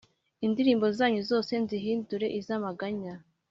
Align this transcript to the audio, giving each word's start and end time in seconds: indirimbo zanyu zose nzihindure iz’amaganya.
indirimbo 0.45 0.85
zanyu 0.97 1.21
zose 1.31 1.51
nzihindure 1.63 2.27
iz’amaganya. 2.39 3.13